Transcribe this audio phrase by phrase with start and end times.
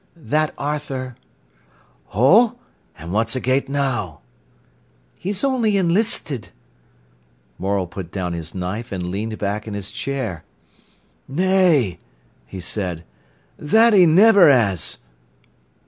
[0.15, 1.15] "That Arthur!"
[2.11, 4.21] "Oh—an' what's agate now?"
[5.13, 6.49] "He's only enlisted."
[7.59, 10.43] Morel put down his knife and leaned back in his chair.
[11.27, 11.99] "Nay,"
[12.47, 13.03] he said,
[13.59, 14.97] "that he niver 'as!"